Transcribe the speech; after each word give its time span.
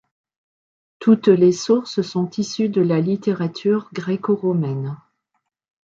Toutes 0.97 1.27
les 1.27 1.51
sources 1.51 2.01
sont 2.01 2.27
issues 2.31 2.69
de 2.69 2.81
la 2.81 2.99
littérature 2.99 3.87
gréco-romaine. 3.93 4.97